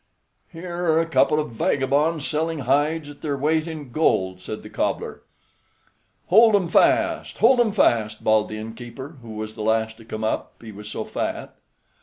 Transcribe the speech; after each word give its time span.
"Here 0.51 0.85
are 0.93 0.99
a 0.99 1.05
couple 1.05 1.39
of 1.39 1.51
vagabonds 1.51 2.25
selling 2.25 2.61
hides 2.65 3.07
at 3.07 3.21
their 3.21 3.37
weight 3.37 3.67
in 3.67 3.91
gold," 3.91 4.41
said 4.41 4.63
the 4.63 4.69
cobbler. 4.71 5.21
"Hold 6.25 6.55
'em 6.55 6.67
fast; 6.69 7.37
hold 7.37 7.59
'em 7.59 7.71
fast!" 7.71 8.23
bawled 8.23 8.49
the 8.49 8.57
innkeeper, 8.57 9.17
who 9.21 9.35
was 9.35 9.53
the 9.53 9.61
last 9.61 9.97
to 9.97 10.05
come 10.05 10.23
up, 10.23 10.53
he 10.59 10.71
was 10.71 10.87
so 10.89 11.05
fat. 11.05 11.55